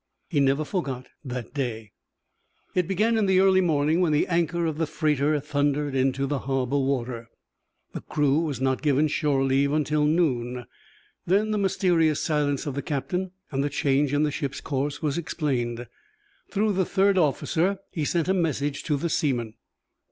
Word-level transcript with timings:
He 0.31 0.39
never 0.39 0.65
forgot 0.65 1.05
that 1.23 1.53
day. 1.53 1.91
It 2.73 2.87
began 2.87 3.19
in 3.19 3.27
the 3.27 3.39
early 3.39 3.61
morning 3.61 4.01
when 4.01 4.11
the 4.11 4.25
anchor 4.25 4.65
of 4.65 4.79
the 4.79 4.87
freighter 4.87 5.39
thundered 5.39 5.93
into 5.93 6.25
the 6.25 6.39
harbour 6.39 6.79
water. 6.79 7.29
The 7.93 8.01
crew 8.01 8.39
was 8.39 8.59
not 8.59 8.81
given 8.81 9.07
shore 9.07 9.43
leave 9.43 9.71
until 9.71 10.05
noon. 10.05 10.65
Then 11.27 11.51
the 11.51 11.59
mysterious 11.59 12.19
silence 12.19 12.65
of 12.65 12.73
the 12.73 12.81
captain 12.81 13.29
and 13.51 13.63
the 13.63 13.69
change 13.69 14.11
in 14.11 14.23
the 14.23 14.31
ship's 14.31 14.59
course 14.59 15.03
was 15.03 15.19
explained. 15.19 15.85
Through 16.49 16.73
the 16.73 16.83
third 16.85 17.19
officer 17.19 17.77
he 17.91 18.03
sent 18.03 18.27
a 18.27 18.33
message 18.33 18.81
to 18.85 18.97
the 18.97 19.07
seamen. 19.07 19.53